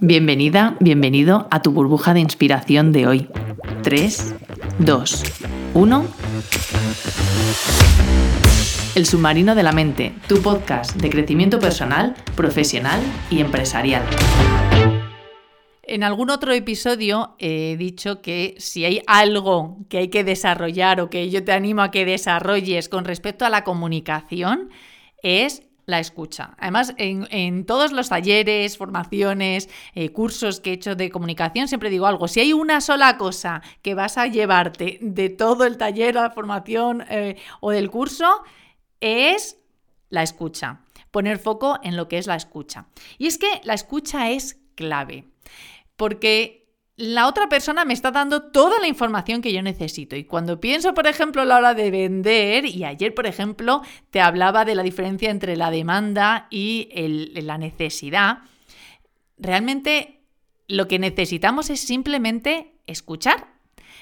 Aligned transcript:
Bienvenida, 0.00 0.76
bienvenido 0.78 1.48
a 1.50 1.60
tu 1.60 1.72
burbuja 1.72 2.14
de 2.14 2.20
inspiración 2.20 2.92
de 2.92 3.08
hoy. 3.08 3.28
3, 3.82 4.36
2, 4.78 5.22
1. 5.74 6.06
El 8.94 9.06
submarino 9.06 9.56
de 9.56 9.62
la 9.64 9.72
mente, 9.72 10.14
tu 10.28 10.40
podcast 10.40 10.94
de 10.94 11.10
crecimiento 11.10 11.58
personal, 11.58 12.14
profesional 12.36 13.00
y 13.28 13.40
empresarial. 13.40 14.04
En 15.82 16.04
algún 16.04 16.30
otro 16.30 16.52
episodio 16.52 17.34
he 17.40 17.76
dicho 17.76 18.22
que 18.22 18.54
si 18.58 18.84
hay 18.84 19.02
algo 19.08 19.78
que 19.88 19.98
hay 19.98 20.08
que 20.08 20.22
desarrollar 20.22 21.00
o 21.00 21.10
que 21.10 21.28
yo 21.28 21.42
te 21.42 21.50
animo 21.50 21.82
a 21.82 21.90
que 21.90 22.04
desarrolles 22.04 22.88
con 22.88 23.04
respecto 23.04 23.44
a 23.44 23.50
la 23.50 23.64
comunicación, 23.64 24.68
es 25.24 25.67
la 25.88 26.00
escucha. 26.00 26.54
Además, 26.58 26.92
en, 26.98 27.64
todos 27.64 27.92
los 27.92 28.10
talleres, 28.10 28.76
formaciones, 28.76 29.70
eh, 29.94 30.10
cursos 30.10 30.60
que 30.60 30.70
he 30.70 30.72
hecho 30.74 30.94
de 30.94 31.08
comunicación, 31.08 31.66
siempre 31.66 31.88
digo 31.88 32.06
algo, 32.06 32.28
si 32.28 32.40
hay 32.40 32.52
una 32.52 32.82
sola 32.82 33.16
cosa 33.16 33.62
que 33.80 33.94
vas 33.94 34.18
a 34.18 34.26
llevarte 34.26 34.98
de 35.00 35.30
todo 35.30 35.64
el 35.64 35.78
taller, 35.78 36.14
la 36.14 36.30
formación 36.30 37.04
eh, 37.08 37.36
o 37.60 37.70
del 37.70 37.90
curso, 37.90 38.42
es 39.00 39.56
la 40.10 40.22
escucha. 40.22 40.82
Poner 41.10 41.38
foco 41.38 41.78
en 41.82 41.96
lo 41.96 42.06
que 42.06 42.18
es 42.18 42.26
la 42.26 42.36
escucha. 42.36 42.88
Y 43.16 43.26
es 43.26 43.38
que 43.38 43.62
la 43.64 43.72
escucha 43.72 44.28
es 44.28 44.60
clave, 44.74 45.24
porque 45.96 46.57
la 46.98 47.28
otra 47.28 47.48
persona 47.48 47.84
me 47.84 47.94
está 47.94 48.10
dando 48.10 48.50
toda 48.50 48.80
la 48.80 48.88
información 48.88 49.40
que 49.40 49.52
yo 49.52 49.62
necesito. 49.62 50.16
Y 50.16 50.24
cuando 50.24 50.58
pienso, 50.58 50.94
por 50.94 51.06
ejemplo, 51.06 51.42
a 51.42 51.44
la 51.44 51.56
hora 51.56 51.74
de 51.74 51.92
vender, 51.92 52.66
y 52.66 52.84
ayer, 52.84 53.14
por 53.14 53.26
ejemplo, 53.26 53.82
te 54.10 54.20
hablaba 54.20 54.64
de 54.64 54.74
la 54.74 54.82
diferencia 54.82 55.30
entre 55.30 55.56
la 55.56 55.70
demanda 55.70 56.48
y 56.50 56.88
la 57.40 57.56
necesidad, 57.56 58.38
realmente 59.38 60.22
lo 60.66 60.88
que 60.88 60.98
necesitamos 60.98 61.70
es 61.70 61.78
simplemente 61.78 62.74
escuchar 62.88 63.46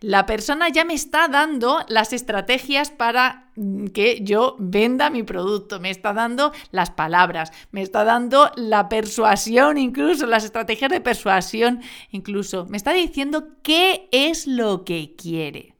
la 0.00 0.26
persona 0.26 0.68
ya 0.68 0.84
me 0.84 0.94
está 0.94 1.28
dando 1.28 1.84
las 1.88 2.12
estrategias 2.12 2.90
para 2.90 3.50
mm, 3.56 3.86
que 3.88 4.20
yo 4.22 4.56
venda 4.58 5.10
mi 5.10 5.22
producto, 5.22 5.80
me 5.80 5.90
está 5.90 6.12
dando 6.12 6.52
las 6.70 6.90
palabras, 6.90 7.52
me 7.72 7.82
está 7.82 8.04
dando 8.04 8.50
la 8.56 8.88
persuasión, 8.88 9.78
incluso 9.78 10.26
las 10.26 10.44
estrategias 10.44 10.90
de 10.90 11.00
persuasión, 11.00 11.80
incluso. 12.10 12.66
Me 12.66 12.76
está 12.76 12.92
diciendo 12.92 13.48
qué 13.62 14.08
es 14.12 14.46
lo 14.46 14.84
que 14.84 15.14
quiere, 15.16 15.74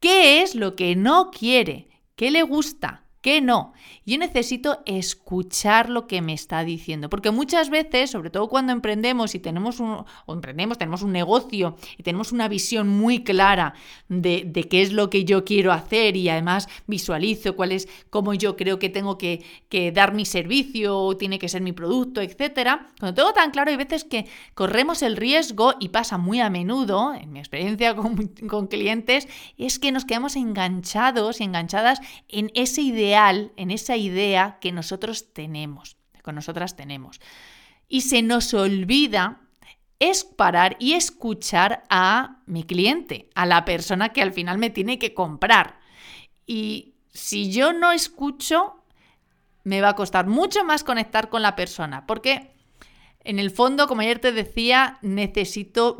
qué 0.00 0.42
es 0.42 0.54
lo 0.54 0.76
que 0.76 0.96
no 0.96 1.30
quiere, 1.30 1.88
qué 2.16 2.30
le 2.30 2.42
gusta, 2.42 3.03
qué 3.24 3.40
no. 3.40 3.72
Yo 4.04 4.18
necesito 4.18 4.82
escuchar 4.84 5.88
lo 5.88 6.06
que 6.06 6.20
me 6.20 6.34
está 6.34 6.62
diciendo, 6.62 7.08
porque 7.08 7.30
muchas 7.30 7.70
veces, 7.70 8.10
sobre 8.10 8.28
todo 8.28 8.50
cuando 8.50 8.70
emprendemos 8.70 9.34
y 9.34 9.38
tenemos 9.38 9.80
un, 9.80 10.04
o 10.26 10.34
emprendemos, 10.34 10.76
tenemos 10.76 11.00
un 11.00 11.12
negocio 11.12 11.74
y 11.96 12.02
tenemos 12.02 12.32
una 12.32 12.48
visión 12.48 12.86
muy 12.86 13.24
clara 13.24 13.72
de, 14.10 14.52
qué 14.70 14.82
es 14.82 14.92
lo 14.92 15.08
que 15.08 15.24
yo 15.24 15.42
quiero 15.42 15.72
hacer 15.72 16.18
y 16.18 16.28
además 16.28 16.68
visualizo 16.86 17.56
cuál 17.56 17.72
es, 17.72 17.88
cómo 18.10 18.34
yo 18.34 18.56
creo 18.56 18.78
que 18.78 18.90
tengo 18.90 19.16
que, 19.16 19.42
dar 19.94 20.12
mi 20.12 20.26
servicio 20.26 20.98
o 20.98 21.16
tiene 21.16 21.38
que 21.38 21.48
ser 21.48 21.62
mi 21.62 21.72
producto, 21.72 22.20
etcétera. 22.20 22.90
Cuando 23.00 23.14
tengo 23.14 23.32
tan 23.32 23.50
claro, 23.52 23.70
hay 23.70 23.76
veces 23.76 24.04
que 24.04 24.26
corremos 24.52 25.02
el 25.02 25.16
riesgo 25.16 25.74
y 25.80 25.88
pasa 25.88 26.18
muy 26.18 26.40
a 26.40 26.50
menudo, 26.50 27.14
en 27.14 27.32
mi 27.32 27.38
experiencia 27.38 27.96
con, 27.96 28.28
con 28.48 28.66
clientes, 28.66 29.28
es 29.56 29.78
que 29.78 29.92
nos 29.92 30.04
quedamos 30.04 30.36
enganchados 30.36 31.40
y 31.40 31.44
enganchadas 31.44 32.00
en 32.28 32.50
ese 32.54 32.82
ideal, 32.82 33.13
en 33.14 33.70
esa 33.70 33.96
idea 33.96 34.58
que 34.60 34.72
nosotros 34.72 35.32
tenemos, 35.32 35.96
que 36.24 36.32
nosotras 36.32 36.76
tenemos. 36.76 37.20
Y 37.88 38.02
se 38.02 38.22
nos 38.22 38.54
olvida 38.54 39.40
es 39.98 40.24
parar 40.24 40.76
y 40.78 40.92
escuchar 40.94 41.84
a 41.88 42.42
mi 42.46 42.64
cliente, 42.64 43.30
a 43.34 43.46
la 43.46 43.64
persona 43.64 44.10
que 44.10 44.22
al 44.22 44.32
final 44.32 44.58
me 44.58 44.70
tiene 44.70 44.98
que 44.98 45.14
comprar. 45.14 45.78
Y 46.46 46.94
si 47.12 47.50
yo 47.50 47.72
no 47.72 47.92
escucho, 47.92 48.84
me 49.62 49.80
va 49.80 49.90
a 49.90 49.96
costar 49.96 50.26
mucho 50.26 50.64
más 50.64 50.84
conectar 50.84 51.28
con 51.30 51.42
la 51.42 51.56
persona, 51.56 52.06
porque 52.06 52.54
en 53.20 53.38
el 53.38 53.50
fondo, 53.50 53.86
como 53.86 54.02
ayer 54.02 54.18
te 54.18 54.32
decía, 54.32 54.98
necesito 55.00 55.96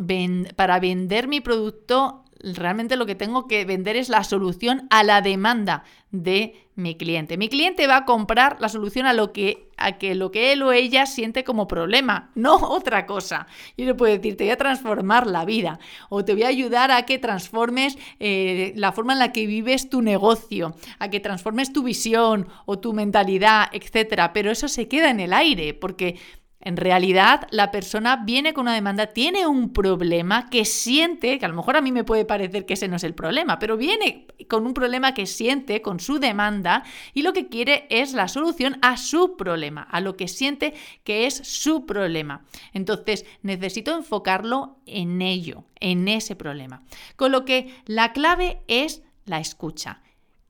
para 0.57 0.81
vender 0.81 1.27
mi 1.27 1.41
producto 1.41 2.24
realmente 2.53 2.97
lo 2.97 3.07
que 3.07 3.15
tengo 3.15 3.47
que 3.47 3.65
vender 3.65 3.97
es 3.97 4.09
la 4.09 4.25
solución 4.25 4.87
a 4.91 5.03
la 5.03 5.23
demanda 5.23 5.85
de 6.11 6.69
mi 6.77 6.97
cliente. 6.97 7.37
Mi 7.37 7.49
cliente 7.49 7.87
va 7.87 7.99
a 7.99 8.05
comprar 8.05 8.57
la 8.61 8.69
solución 8.69 9.07
a 9.07 9.13
lo 9.13 9.33
que, 9.33 9.71
a 9.77 9.99
que, 9.99 10.15
lo 10.15 10.31
que 10.31 10.53
él 10.53 10.63
o 10.63 10.73
ella 10.73 11.07
siente 11.07 11.45
como 11.45 11.67
problema, 11.67 12.31
no 12.35 12.57
otra 12.71 13.07
cosa. 13.07 13.47
Yo 13.77 13.87
le 13.87 13.95
puedo 13.95 14.15
decir, 14.15 14.37
te 14.37 14.45
voy 14.45 14.53
a 14.53 14.57
transformar 14.57 15.27
la 15.27 15.45
vida 15.45 15.79
o 16.09 16.25
te 16.25 16.35
voy 16.35 16.43
a 16.43 16.49
ayudar 16.49 16.91
a 16.91 17.03
que 17.05 17.19
transformes 17.19 17.97
eh, 18.21 18.73
la 18.77 18.93
forma 18.93 19.13
en 19.13 19.21
la 19.21 19.33
que 19.33 19.47
vives 19.47 19.89
tu 19.89 20.03
negocio, 20.03 20.75
a 20.99 21.09
que 21.11 21.21
transformes 21.21 21.73
tu 21.73 21.83
visión 21.83 22.49
o 22.67 22.79
tu 22.79 22.93
mentalidad, 22.93 23.69
etcétera. 23.73 24.33
Pero 24.33 24.51
eso 24.51 24.69
se 24.69 24.89
queda 24.89 25.11
en 25.11 25.21
el 25.21 25.33
aire 25.33 25.75
porque 25.75 26.17
en 26.65 26.79
realidad, 26.79 27.47
la 27.51 27.71
persona 27.71 28.17
viene 28.25 28.55
con 28.55 28.63
una 28.63 28.75
demanda, 28.75 29.09
tiene 29.09 29.47
un 29.47 29.73
problema 29.73 30.49
que 30.49 30.65
siente, 30.65 31.39
que 31.39 31.45
a 31.45 31.49
lo 31.49 31.55
mejor 31.55 31.77
a 31.77 31.83
mí 31.83 31.93
me 31.93 32.05
puede 32.05 32.25
parecer 32.25 32.65
que 32.65 32.73
ese 32.73 32.89
no 32.89 32.97
es 32.97 33.05
el 33.05 33.15
problema, 33.15 33.59
pero 33.59 33.77
viene 33.77 34.27
con 34.49 34.67
un 34.67 34.73
problema 34.73 35.13
que 35.13 35.27
siente, 35.27 35.83
con 35.83 36.01
su 36.01 36.19
demanda, 36.19 36.83
y 37.13 37.21
lo 37.21 37.35
que 37.35 37.49
quiere 37.49 37.87
es 37.91 38.15
la 38.15 38.29
solución 38.29 38.79
a 38.81 38.97
su 38.97 39.37
problema, 39.37 39.83
a 39.83 40.01
lo 40.01 40.17
que 40.17 40.27
siente 40.27 40.73
que 41.05 41.27
es 41.27 41.35
su 41.35 41.85
problema. 41.85 42.47
Entonces, 42.73 43.27
necesito 43.43 43.95
enfocarlo 43.95 44.79
en 44.87 45.21
ello, 45.21 45.65
en 45.81 46.09
ese 46.09 46.35
problema. 46.35 46.83
Con 47.17 47.31
lo 47.31 47.45
que 47.45 47.75
la 47.85 48.13
clave 48.13 48.63
es 48.69 49.03
la 49.27 49.39
escucha. 49.39 50.01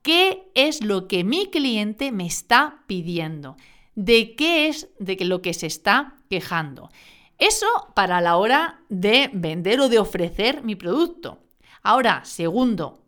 ¿Qué 0.01 0.51
es 0.53 0.83
lo 0.83 1.07
que 1.07 1.23
mi 1.23 1.47
cliente 1.47 2.11
me 2.11 2.25
está 2.25 2.83
pidiendo? 2.87 3.57
De 3.95 4.35
qué 4.35 4.67
es 4.67 4.89
de 4.99 5.17
lo 5.25 5.41
que 5.41 5.53
se 5.53 5.67
está 5.67 6.17
quejando. 6.29 6.89
Eso 7.37 7.67
para 7.95 8.21
la 8.21 8.37
hora 8.37 8.81
de 8.89 9.29
vender 9.33 9.79
o 9.79 9.89
de 9.89 9.99
ofrecer 9.99 10.63
mi 10.63 10.75
producto. 10.75 11.39
Ahora, 11.81 12.23
segundo, 12.23 13.03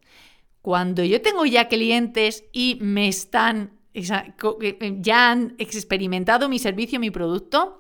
cuando 0.61 1.03
yo 1.03 1.21
tengo 1.21 1.45
ya 1.45 1.67
clientes 1.67 2.43
y 2.51 2.77
me 2.81 3.07
están 3.07 3.77
eh, 3.93 4.97
ya 4.99 5.31
han 5.31 5.55
experimentado 5.57 6.49
mi 6.49 6.59
servicio, 6.59 6.99
mi 6.99 7.09
producto, 7.09 7.79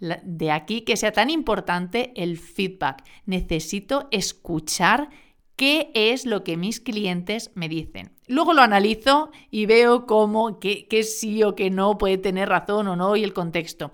de 0.00 0.50
aquí 0.50 0.82
que 0.82 0.96
sea 0.96 1.12
tan 1.12 1.28
importante 1.28 2.12
el 2.16 2.38
feedback. 2.38 3.04
Necesito 3.26 4.08
escuchar 4.10 5.10
qué 5.58 5.90
es 5.92 6.24
lo 6.24 6.44
que 6.44 6.56
mis 6.56 6.78
clientes 6.78 7.50
me 7.56 7.68
dicen. 7.68 8.12
Luego 8.28 8.52
lo 8.52 8.62
analizo 8.62 9.32
y 9.50 9.66
veo 9.66 10.06
cómo, 10.06 10.60
qué, 10.60 10.86
sí 11.02 11.42
o 11.42 11.56
qué 11.56 11.68
no 11.68 11.98
puede 11.98 12.16
tener 12.16 12.48
razón 12.48 12.86
o 12.86 12.94
no 12.94 13.16
y 13.16 13.24
el 13.24 13.32
contexto. 13.32 13.90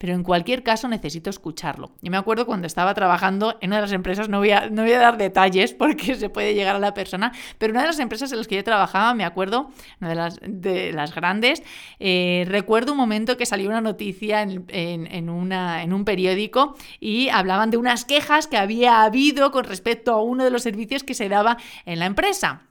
Pero 0.00 0.14
en 0.14 0.22
cualquier 0.22 0.62
caso 0.62 0.88
necesito 0.88 1.28
escucharlo. 1.28 1.90
Yo 2.00 2.10
me 2.10 2.16
acuerdo 2.16 2.46
cuando 2.46 2.66
estaba 2.66 2.94
trabajando 2.94 3.58
en 3.60 3.68
una 3.68 3.76
de 3.76 3.82
las 3.82 3.92
empresas, 3.92 4.30
no 4.30 4.38
voy 4.38 4.50
a, 4.50 4.70
no 4.70 4.80
voy 4.80 4.92
a 4.92 4.98
dar 4.98 5.18
detalles 5.18 5.74
porque 5.74 6.14
se 6.16 6.30
puede 6.30 6.54
llegar 6.54 6.74
a 6.74 6.78
la 6.78 6.94
persona, 6.94 7.32
pero 7.58 7.72
una 7.72 7.82
de 7.82 7.88
las 7.88 7.98
empresas 7.98 8.32
en 8.32 8.38
las 8.38 8.48
que 8.48 8.56
yo 8.56 8.64
trabajaba, 8.64 9.12
me 9.12 9.24
acuerdo, 9.24 9.68
una 10.00 10.08
de 10.08 10.14
las, 10.14 10.40
de 10.42 10.94
las 10.94 11.14
grandes, 11.14 11.62
eh, 11.98 12.46
recuerdo 12.48 12.92
un 12.92 12.98
momento 12.98 13.36
que 13.36 13.44
salió 13.44 13.68
una 13.68 13.82
noticia 13.82 14.40
en, 14.40 14.64
en, 14.70 15.28
una, 15.28 15.82
en 15.82 15.92
un 15.92 16.06
periódico 16.06 16.78
y 16.98 17.28
hablaban 17.28 17.70
de 17.70 17.76
unas 17.76 18.06
quejas 18.06 18.46
que 18.46 18.56
había 18.56 19.02
habido 19.02 19.50
con 19.50 19.64
respecto 19.64 20.14
a 20.14 20.22
uno 20.22 20.44
de 20.44 20.50
los 20.50 20.62
servicios 20.62 21.04
que 21.04 21.12
se 21.12 21.28
daba 21.28 21.58
en 21.84 21.98
la 21.98 22.06
empresa. 22.06 22.69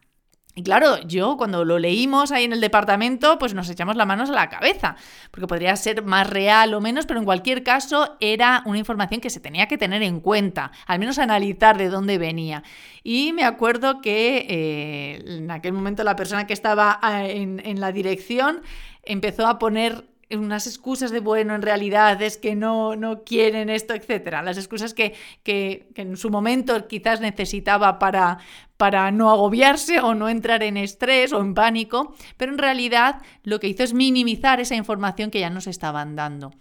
Y 0.59 0.61
claro, 0.61 0.99
yo 1.03 1.37
cuando 1.37 1.63
lo 1.63 1.79
leímos 1.79 2.33
ahí 2.33 2.43
en 2.43 2.51
el 2.51 2.59
departamento, 2.59 3.39
pues 3.39 3.53
nos 3.53 3.69
echamos 3.69 3.95
las 3.95 4.05
manos 4.05 4.29
a 4.29 4.33
la 4.33 4.49
cabeza, 4.49 4.97
porque 5.31 5.47
podría 5.47 5.73
ser 5.77 6.03
más 6.03 6.29
real 6.29 6.73
o 6.73 6.81
menos, 6.81 7.05
pero 7.05 7.17
en 7.17 7.25
cualquier 7.25 7.63
caso 7.63 8.17
era 8.19 8.61
una 8.65 8.77
información 8.77 9.21
que 9.21 9.29
se 9.29 9.39
tenía 9.39 9.69
que 9.69 9.77
tener 9.77 10.03
en 10.03 10.19
cuenta, 10.19 10.73
al 10.85 10.99
menos 10.99 11.17
analizar 11.17 11.77
de 11.77 11.87
dónde 11.87 12.17
venía. 12.17 12.63
Y 13.05 13.31
me 13.31 13.45
acuerdo 13.45 14.01
que 14.01 14.47
eh, 14.49 15.37
en 15.37 15.49
aquel 15.49 15.71
momento 15.71 16.03
la 16.03 16.17
persona 16.17 16.45
que 16.45 16.51
estaba 16.51 16.99
ah, 17.01 17.25
en, 17.25 17.61
en 17.63 17.79
la 17.79 17.93
dirección 17.93 18.61
empezó 19.03 19.47
a 19.47 19.59
poner 19.59 20.08
unas 20.31 20.67
excusas 20.67 21.11
de, 21.11 21.19
bueno, 21.19 21.55
en 21.55 21.61
realidad 21.61 22.21
es 22.21 22.37
que 22.37 22.55
no, 22.55 22.95
no 22.95 23.23
quieren 23.23 23.69
esto, 23.69 23.93
etcétera. 23.93 24.43
Las 24.43 24.57
excusas 24.57 24.93
que, 24.93 25.15
que, 25.43 25.89
en 25.95 26.17
su 26.17 26.29
momento 26.29 26.87
quizás 26.87 27.19
necesitaba 27.19 27.97
para, 27.97 28.37
para 28.77 29.11
no 29.11 29.31
agobiarse 29.31 29.99
o 29.99 30.13
no 30.13 30.29
entrar 30.29 30.61
en 30.63 30.77
estrés 30.77 31.33
o 31.33 31.41
en 31.41 31.53
pánico, 31.53 32.15
pero 32.37 32.51
en 32.51 32.59
realidad 32.59 33.21
lo 33.43 33.59
que 33.59 33.67
hizo 33.67 33.83
es 33.83 33.93
minimizar 33.93 34.59
esa 34.59 34.75
información 34.75 35.31
que 35.31 35.39
ya 35.39 35.49
nos 35.49 35.67
estaban 35.67 36.15
dando. 36.15 36.51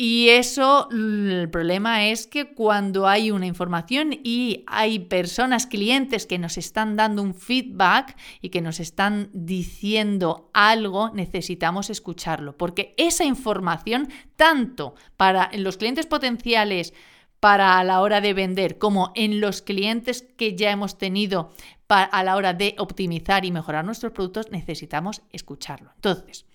Y 0.00 0.28
eso, 0.28 0.88
el 0.92 1.48
problema 1.50 2.06
es 2.06 2.28
que 2.28 2.54
cuando 2.54 3.08
hay 3.08 3.32
una 3.32 3.46
información 3.46 4.12
y 4.12 4.62
hay 4.68 5.00
personas, 5.00 5.66
clientes 5.66 6.24
que 6.24 6.38
nos 6.38 6.56
están 6.56 6.94
dando 6.94 7.20
un 7.20 7.34
feedback 7.34 8.16
y 8.40 8.50
que 8.50 8.60
nos 8.60 8.78
están 8.78 9.28
diciendo 9.32 10.50
algo, 10.54 11.10
necesitamos 11.14 11.90
escucharlo, 11.90 12.56
porque 12.56 12.94
esa 12.96 13.24
información, 13.24 14.08
tanto 14.36 14.94
para 15.16 15.50
los 15.54 15.78
clientes 15.78 16.06
potenciales, 16.06 16.94
para 17.40 17.76
a 17.80 17.82
la 17.82 18.00
hora 18.00 18.20
de 18.20 18.34
vender, 18.34 18.78
como 18.78 19.10
en 19.16 19.40
los 19.40 19.62
clientes 19.62 20.22
que 20.22 20.54
ya 20.54 20.70
hemos 20.70 20.96
tenido 20.96 21.52
a 21.88 22.22
la 22.22 22.36
hora 22.36 22.54
de 22.54 22.76
optimizar 22.78 23.44
y 23.44 23.50
mejorar 23.50 23.84
nuestros 23.84 24.12
productos, 24.12 24.52
necesitamos 24.52 25.22
escucharlo. 25.32 25.90
Entonces, 25.96 26.46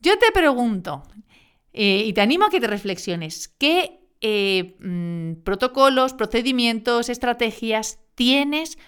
yo 0.00 0.18
te 0.18 0.30
pregunto, 0.30 1.02
eh, 1.80 2.02
y 2.06 2.12
te 2.12 2.20
animo 2.20 2.44
a 2.44 2.50
que 2.50 2.58
te 2.58 2.66
reflexiones, 2.66 3.46
¿qué 3.46 4.00
eh, 4.20 4.74
mm, 4.80 5.44
protocolos, 5.44 6.12
procedimientos, 6.12 7.08
estrategias 7.08 8.00
tienes 8.16 8.78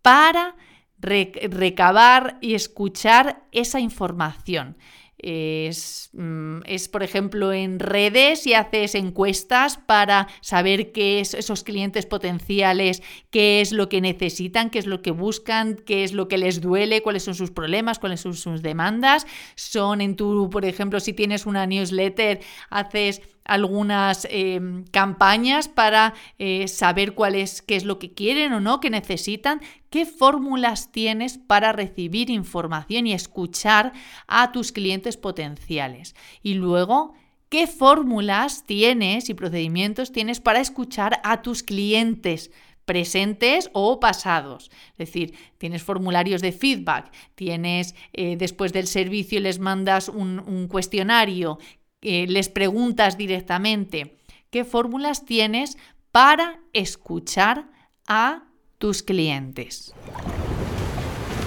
para 0.00 0.54
recabar 1.00 2.38
y 2.40 2.54
escuchar 2.54 3.42
esa 3.50 3.80
información? 3.80 4.78
Mm, 5.26 6.60
es, 6.66 6.88
por 6.88 7.02
ejemplo, 7.02 7.52
en 7.52 7.80
redes 7.80 8.46
y 8.46 8.54
haces 8.54 8.94
encuestas 8.94 9.76
para 9.76 10.28
saber 10.40 10.92
qué 10.92 11.18
es 11.18 11.34
esos 11.34 11.64
clientes 11.64 12.06
potenciales, 12.06 13.02
qué 13.30 13.60
es 13.60 13.72
lo 13.72 13.88
que 13.88 14.00
necesitan, 14.00 14.70
qué 14.70 14.78
es 14.78 14.86
lo 14.86 15.02
que 15.02 15.10
buscan, 15.10 15.74
qué 15.74 16.04
es 16.04 16.12
lo 16.12 16.28
que 16.28 16.38
les 16.38 16.60
duele, 16.60 17.02
cuáles 17.02 17.24
son 17.24 17.34
sus 17.34 17.50
problemas, 17.50 17.98
cuáles 17.98 18.20
son 18.20 18.34
sus 18.34 18.62
demandas. 18.62 19.26
Son 19.56 20.00
en 20.00 20.14
tu, 20.14 20.48
por 20.48 20.64
ejemplo, 20.64 21.00
si 21.00 21.12
tienes 21.12 21.44
una 21.44 21.66
newsletter, 21.66 22.40
haces 22.70 23.20
algunas 23.46 24.26
em, 24.30 24.84
campañas 24.90 25.68
para 25.68 26.14
eh, 26.38 26.68
saber 26.68 27.14
cuál 27.14 27.34
es, 27.34 27.62
qué 27.62 27.76
es 27.76 27.84
lo 27.84 27.98
que 27.98 28.12
quieren 28.12 28.52
o 28.52 28.60
no, 28.60 28.80
qué 28.80 28.90
necesitan, 28.90 29.60
qué 29.90 30.04
fórmulas 30.04 30.92
tienes 30.92 31.38
para 31.38 31.72
recibir 31.72 32.30
información 32.30 33.06
y 33.06 33.12
escuchar 33.12 33.92
a 34.26 34.52
tus 34.52 34.72
clientes 34.72 35.16
potenciales. 35.16 36.14
Y 36.42 36.54
luego, 36.54 37.14
qué 37.48 37.66
fórmulas 37.66 38.64
tienes 38.66 39.30
y 39.30 39.34
procedimientos 39.34 40.12
tienes 40.12 40.40
para 40.40 40.60
escuchar 40.60 41.20
a 41.22 41.42
tus 41.42 41.62
clientes 41.62 42.50
presentes 42.84 43.68
o 43.72 43.98
pasados. 43.98 44.70
Es 44.92 44.98
decir, 44.98 45.34
tienes 45.58 45.82
formularios 45.82 46.40
de 46.40 46.52
feedback, 46.52 47.12
tienes 47.34 47.96
eh, 48.12 48.36
después 48.36 48.72
del 48.72 48.86
servicio 48.86 49.40
les 49.40 49.58
mandas 49.58 50.08
un 50.08 50.68
cuestionario, 50.68 51.58
les 52.02 52.48
preguntas 52.48 53.16
directamente 53.16 54.18
qué 54.50 54.64
fórmulas 54.64 55.24
tienes 55.24 55.76
para 56.12 56.60
escuchar 56.72 57.66
a 58.06 58.44
tus 58.78 59.02
clientes. 59.02 59.94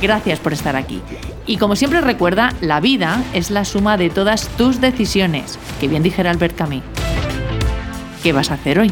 Gracias 0.02 0.40
por 0.40 0.54
estar 0.54 0.76
aquí. 0.76 1.02
Y 1.46 1.58
como 1.58 1.76
siempre 1.76 2.02
recuerda, 2.02 2.54
la 2.62 2.80
vida 2.80 3.24
es 3.34 3.52
la 3.52 3.66
suma 3.66 3.98
de 3.98 4.10
todas 4.10 4.48
tus 4.58 4.80
decisiones, 4.80 5.60
que 5.80 5.88
bien 5.88 6.04
dijera 6.04 6.32
Albert 6.32 6.56
Camus. 6.56 6.84
¿Qué 8.24 8.32
vas 8.32 8.52
a 8.52 8.56
hacer 8.56 8.80
hoy? 8.80 8.92